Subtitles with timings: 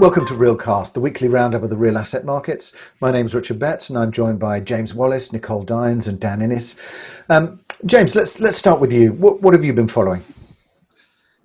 [0.00, 2.74] Welcome to Realcast, the weekly roundup of the real asset markets.
[3.02, 6.40] My name is Richard Betts, and I'm joined by James Wallace, Nicole Dines, and Dan
[6.40, 6.80] Innes.
[7.28, 9.12] Um, James, let's let's start with you.
[9.12, 10.22] What, what have you been following?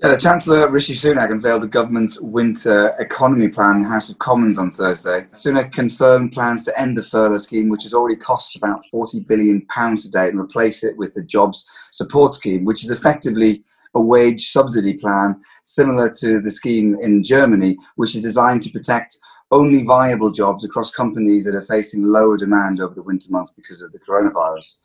[0.02, 4.20] Yeah, the Chancellor Rishi Sunak unveiled the government's winter economy plan in the House of
[4.20, 5.25] Commons on Thursday.
[5.33, 9.68] Sunak confirmed plans to end the furlough scheme, which has already cost about £40 billion
[9.78, 14.49] a day, and replace it with the Jobs Support Scheme, which is effectively a wage
[14.49, 19.18] subsidy plan similar to the scheme in Germany, which is designed to protect
[19.51, 23.81] only viable jobs across companies that are facing lower demand over the winter months because
[23.81, 24.77] of the coronavirus.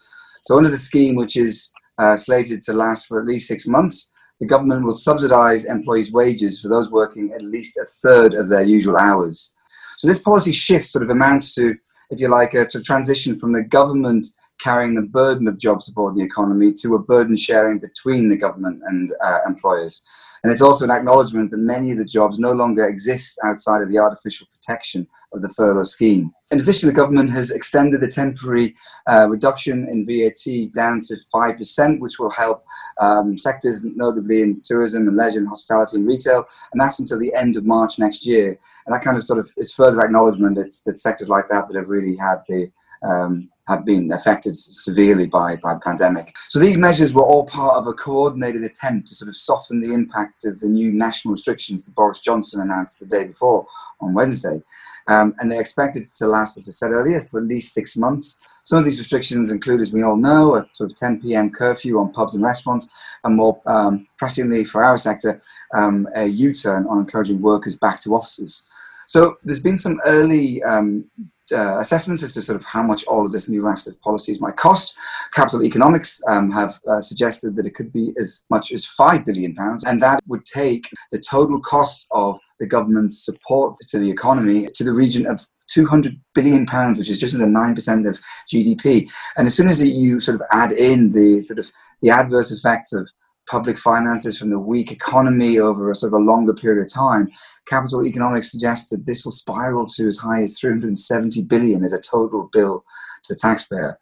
[0.43, 4.13] So, under the scheme, which is uh, slated to last for at least six months,
[4.39, 8.63] the government will subsidise employees' wages for those working at least a third of their
[8.63, 9.55] usual hours.
[9.97, 11.75] So, this policy shift sort of amounts to,
[12.11, 14.27] if you like, a, to transition from the government
[14.63, 18.37] carrying the burden of job support in the economy to a burden sharing between the
[18.37, 20.03] government and uh, employers.
[20.43, 23.91] And it's also an acknowledgement that many of the jobs no longer exist outside of
[23.91, 26.33] the artificial protection of the furlough scheme.
[26.51, 28.75] In addition, the government has extended the temporary
[29.07, 32.65] uh, reduction in VAT down to 5%, which will help
[33.01, 37.35] um, sectors, notably in tourism and leisure and hospitality and retail, and that's until the
[37.35, 38.59] end of March next year.
[38.87, 41.77] And that kind of sort of is further acknowledgement that, that sectors like that that
[41.77, 46.37] have really had the um, have been affected severely by, by the pandemic.
[46.49, 49.95] So these measures were all part of a coordinated attempt to sort of soften the
[49.95, 53.67] impact of the new national restrictions that Boris Johnson announced the day before
[54.01, 54.61] on Wednesday.
[55.07, 58.41] Um, and they're expected to last, as I said earlier, for at least six months.
[58.63, 61.51] Some of these restrictions include, as we all know, a sort of 10 p.m.
[61.51, 62.91] curfew on pubs and restaurants,
[63.25, 65.41] and more um, pressingly for our sector,
[65.75, 68.65] um, a U-turn on encouraging workers back to offices.
[69.07, 71.05] So there's been some early um,
[71.53, 74.41] uh, assessments as to sort of how much all of this new raft of policies
[74.41, 74.95] might cost.
[75.33, 79.55] Capital Economics um, have uh, suggested that it could be as much as five billion
[79.55, 84.69] pounds, and that would take the total cost of the government's support to the economy
[84.75, 88.21] to the region of 200 billion pounds, which is just under 9% of
[88.53, 89.11] GDP.
[89.37, 91.71] And as soon as you sort of add in the sort of
[92.03, 93.09] the adverse effects of
[93.49, 97.29] public finances from the weak economy over a sort of a longer period of time,
[97.67, 102.01] capital economics suggests that this will spiral to as high as 370 billion as a
[102.01, 102.85] total bill
[103.25, 103.99] to the taxpayer.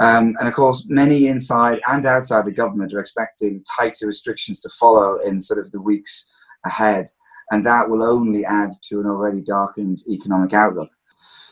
[0.00, 4.68] Um, and of course, many inside and outside the government are expecting tighter restrictions to
[4.70, 6.30] follow in sort of the weeks
[6.64, 7.06] ahead.
[7.50, 10.90] And that will only add to an already darkened economic outlook.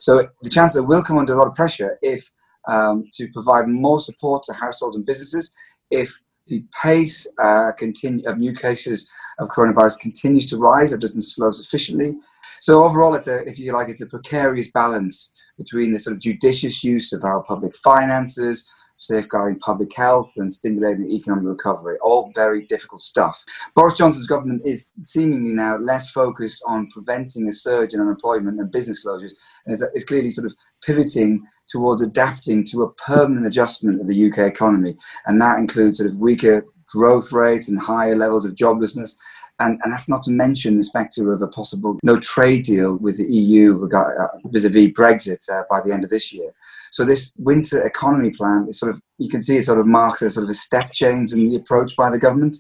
[0.01, 2.29] So the Chancellor will come under a lot of pressure if
[2.69, 5.53] um, to provide more support to households and businesses
[5.91, 9.09] if the pace uh, continue, of new cases
[9.39, 10.93] of coronavirus continues to rise.
[10.93, 12.15] or doesn't slow sufficiently.
[12.61, 16.23] So overall, it's a, if you like, it's a precarious balance between the sort of
[16.23, 18.67] judicious use of our public finances,
[18.97, 21.97] safeguarding public health and stimulating economic recovery.
[22.03, 23.45] All very difficult stuff.
[23.75, 28.71] Boris Johnson's government is seemingly now less focused on preventing a surge in unemployment and
[28.71, 29.33] business closures,
[29.67, 30.55] and is, clearly sort of
[30.85, 34.97] pivoting towards adapting to a permanent adjustment of the UK economy.
[35.27, 39.17] And that includes sort of weaker growth rates and higher levels of joblessness.
[39.59, 43.19] And, and that's not to mention the spectre of a possible no trade deal with
[43.19, 46.51] the EU uh, vis-a-vis Brexit uh, by the end of this year.
[46.91, 50.21] So this winter economy plan is sort of you can see it sort of marks
[50.23, 52.57] a sort of a step change in the approach by the government,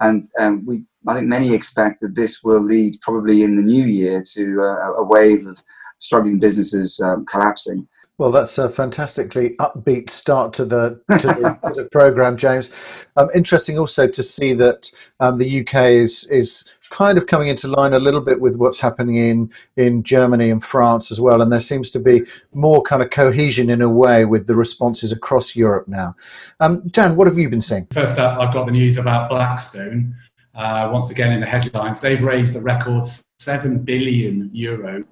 [0.00, 3.86] and um, we I think many expect that this will lead probably in the new
[3.86, 5.62] year to uh, a wave of
[5.98, 7.88] struggling businesses um, collapsing.
[8.20, 12.70] Well, that's a fantastically upbeat start to the, to the, to the program, James.
[13.16, 17.66] Um, interesting also to see that um, the UK is is kind of coming into
[17.66, 21.50] line a little bit with what's happening in in Germany and France as well, and
[21.50, 22.20] there seems to be
[22.52, 26.14] more kind of cohesion in a way with the responses across Europe now.
[26.60, 27.86] Um, Dan, what have you been seeing?
[27.90, 30.14] First up, I've got the news about Blackstone.
[30.54, 33.06] Uh, once again in the headlines, they've raised a record
[33.38, 35.04] seven billion euro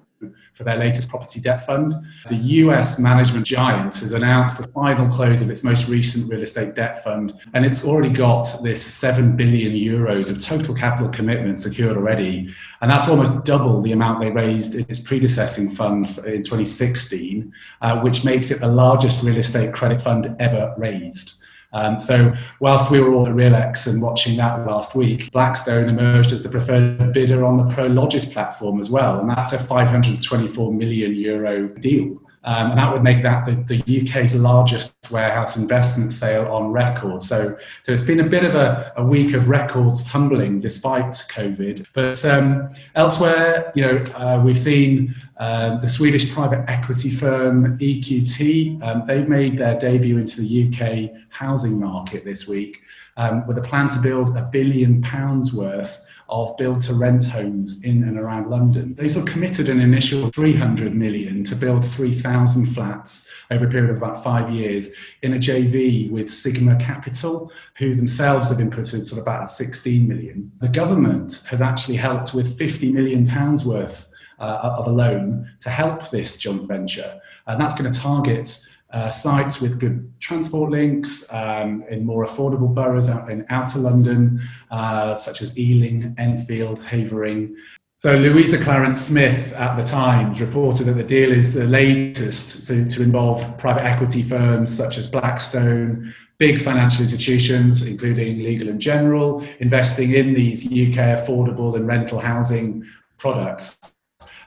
[0.53, 1.93] for their latest property debt fund.
[2.27, 6.75] The US management giant has announced the final close of its most recent real estate
[6.75, 11.97] debt fund, and it's already got this 7 billion euros of total capital commitment secured
[11.97, 12.53] already.
[12.81, 18.01] And that's almost double the amount they raised in its predecessing fund in 2016, uh,
[18.01, 21.41] which makes it the largest real estate credit fund ever raised.
[21.71, 26.31] Um, so, whilst we were all at RealX and watching that last week, Blackstone emerged
[26.31, 31.15] as the preferred bidder on the Prologis platform as well, and that's a 524 million
[31.15, 32.19] euro deal.
[32.45, 37.21] Um, and that would make that the, the, UK's largest warehouse investment sale on record.
[37.21, 41.85] So, so it's been a bit of a, a week of records tumbling despite COVID.
[41.93, 48.81] But um, elsewhere, you know, uh, we've seen um, the Swedish private equity firm EQT.
[48.83, 52.81] Um, they made their debut into the UK housing market this week
[53.19, 57.83] um, with a plan to build a billion pounds worth of build to rent homes
[57.83, 58.95] in and around London.
[58.95, 63.89] They sort of committed an initial 300 million to build 3,000 flats over a period
[63.89, 69.13] of about five years in a JV with Sigma Capital, who themselves have inputted sort
[69.13, 70.51] of about 16 million.
[70.59, 75.69] The government has actually helped with 50 million pounds worth uh, of a loan to
[75.69, 77.19] help this joint venture.
[77.47, 82.73] And that's going to target uh, sites with good transport links um, in more affordable
[82.73, 84.41] boroughs out in outer London,
[84.71, 87.55] uh, such as Ealing, Enfield, Havering.
[87.95, 92.87] So Louisa Clarence Smith at the Times reported that the deal is the latest to,
[92.87, 99.45] to involve private equity firms such as Blackstone, big financial institutions, including Legal and General,
[99.59, 102.85] investing in these UK affordable and rental housing
[103.17, 103.77] products.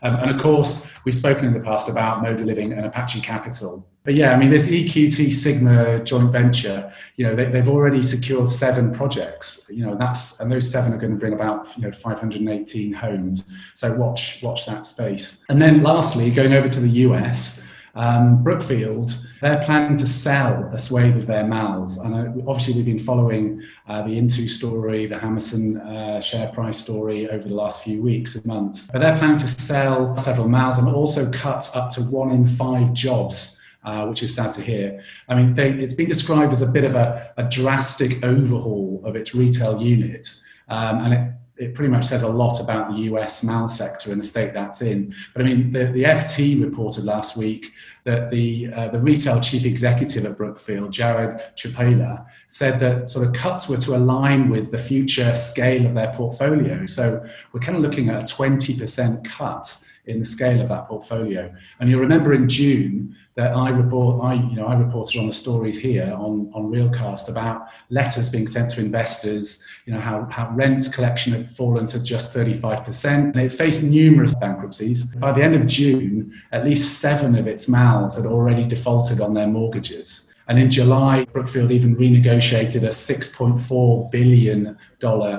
[0.03, 3.87] Um, and of course, we've spoken in the past about Moda Living and Apache Capital.
[4.05, 8.49] But yeah, I mean, this EQT Sigma joint venture, you know, they, have already secured
[8.49, 11.93] seven projects, you know, that's, and those seven are going to bring about, you know,
[11.93, 13.55] 518 homes.
[13.75, 15.45] So watch, watch that space.
[15.49, 17.63] And then lastly, going over to the US,
[17.95, 22.03] um, Brookfield, they're planning to sell a swathe of their mals.
[22.05, 26.79] And uh, obviously, we've been following uh, the Intu story, the Hammerson uh, share price
[26.79, 28.89] story over the last few weeks and months.
[28.91, 32.93] But they're planning to sell several mals and also cut up to one in five
[32.93, 33.59] jobs.
[33.85, 35.03] Uh, which is sad to hear.
[35.29, 39.17] I mean, they, it's been described as a bit of a, a drastic overhaul of
[39.17, 40.33] its retail unit,
[40.69, 44.21] um, and it it pretty much says a lot about the US mal sector and
[44.21, 45.15] the state that's in.
[45.35, 47.73] But I mean, the, the FT reported last week
[48.05, 53.35] that the, uh, the retail chief executive at Brookfield, Jared Chupaila, said that sort of
[53.35, 56.87] cuts were to align with the future scale of their portfolio.
[56.87, 61.53] So we're kind of looking at a 20% cut in the scale of that portfolio.
[61.79, 65.33] And you'll remember in June, that I report, I you know, I reported on the
[65.33, 69.65] stories here on on Realcast about letters being sent to investors.
[69.87, 73.53] You know how how rent collection had fallen to just thirty five percent, and it
[73.53, 75.05] faced numerous bankruptcies.
[75.15, 79.33] By the end of June, at least seven of its mals had already defaulted on
[79.33, 80.32] their mortgages.
[80.53, 84.77] And in July, Brookfield even renegotiated a $6.4 billion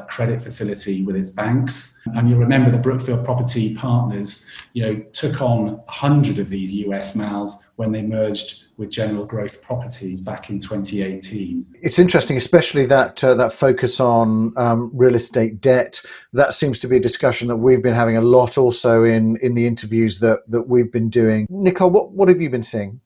[0.10, 2.00] credit facility with its banks.
[2.16, 7.16] And you'll remember the Brookfield Property Partners, you know, took on 100 of these US
[7.16, 11.64] MALs when they merged with General Growth Properties back in 2018.
[11.84, 16.02] It's interesting, especially that uh, that focus on um, real estate debt.
[16.34, 19.54] That seems to be a discussion that we've been having a lot also in, in
[19.54, 21.46] the interviews that, that we've been doing.
[21.52, 23.00] Nicole, what, what have you been seeing?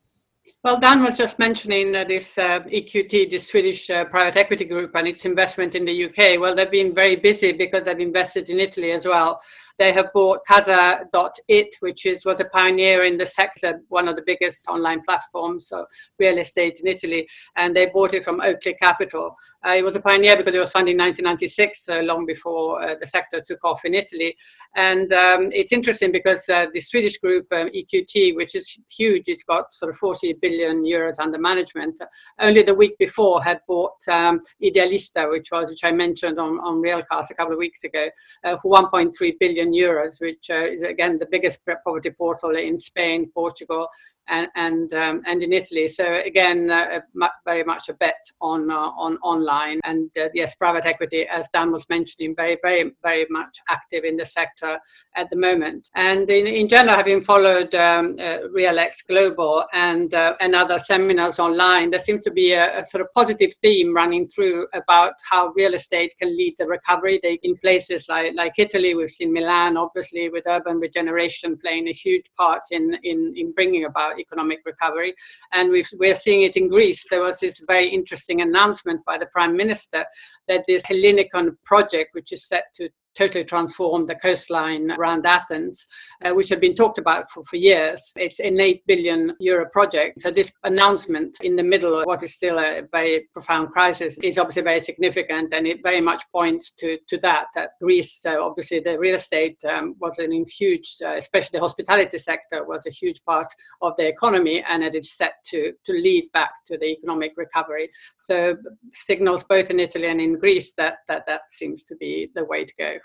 [0.68, 4.94] Well, Dan was just mentioning uh, this uh, EQT, the Swedish uh, private equity group,
[4.96, 6.42] and its investment in the UK.
[6.42, 9.40] Well, they've been very busy because they've invested in Italy as well.
[9.80, 14.24] They have bought Casa.it, which is was a pioneer in the sector, one of the
[14.26, 15.86] biggest online platforms of
[16.20, 19.36] real estate in Italy, and they bought it from Oakley Capital.
[19.66, 22.96] Uh, it was a pioneer because it was founded in 1996, uh, long before uh,
[23.00, 24.36] the sector took off in Italy.
[24.76, 29.44] And um, it's interesting because uh, the Swedish group um, EQT, which is huge, it's
[29.44, 32.00] got sort of 40 billion euros under management.
[32.40, 36.82] Only the week before had bought um, Idealista, which was which I mentioned on on
[36.82, 38.10] Realcast a couple of weeks ago,
[38.44, 43.30] uh, for 1.3 billion euros, which uh, is again the biggest poverty portal in Spain,
[43.34, 43.88] Portugal,
[44.30, 45.88] and and, um, and in Italy.
[45.88, 47.00] So again, uh,
[47.46, 49.80] very much a bet on uh, on online.
[49.84, 54.18] And uh, yes, private equity, as Dan was mentioning, very very very much active in
[54.18, 54.80] the sector
[55.16, 55.90] at the moment.
[55.96, 61.40] And in, in general, having followed um, uh, RealX Global and uh, and other seminars
[61.40, 65.50] online, there seems to be a, a, sort of positive theme running through about how
[65.56, 67.20] real estate can lead the recovery.
[67.24, 71.94] They, in places like like Italy, we've seen Milan, obviously, with urban regeneration playing a
[71.94, 75.14] huge part in in, in bringing about economic recovery.
[75.54, 77.06] And we are seeing it in Greece.
[77.10, 80.06] There was this very interesting announcement by the Prime Minister
[80.48, 85.86] that this Hellinikon project, which is set to totally transformed the coastline around Athens,
[86.24, 88.12] uh, which had been talked about for, for years.
[88.16, 90.20] It's an 8 billion euro project.
[90.20, 94.38] So this announcement in the middle of what is still a very profound crisis is
[94.38, 98.80] obviously very significant and it very much points to, to that, that Greece, uh, obviously
[98.80, 103.22] the real estate um, was a huge, uh, especially the hospitality sector was a huge
[103.26, 103.48] part
[103.82, 107.90] of the economy and it is set to, to lead back to the economic recovery.
[108.18, 108.56] So
[108.94, 112.66] signals both in Italy and in Greece that, that that seems to be the way
[112.66, 112.98] to go.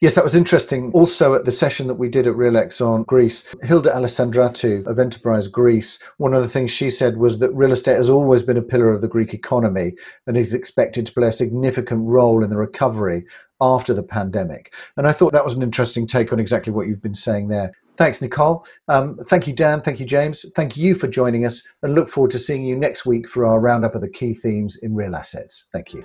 [0.00, 0.92] Yes, that was interesting.
[0.92, 5.48] Also, at the session that we did at RealX on Greece, Hilda Alexandratou of Enterprise
[5.48, 8.62] Greece, one of the things she said was that real estate has always been a
[8.62, 9.94] pillar of the Greek economy
[10.28, 13.24] and is expected to play a significant role in the recovery
[13.60, 14.72] after the pandemic.
[14.96, 17.72] And I thought that was an interesting take on exactly what you've been saying there.
[17.96, 18.64] Thanks, Nicole.
[18.86, 19.80] Um, thank you, Dan.
[19.80, 20.46] Thank you, James.
[20.54, 23.58] Thank you for joining us and look forward to seeing you next week for our
[23.58, 25.68] roundup of the key themes in real assets.
[25.72, 26.04] Thank you.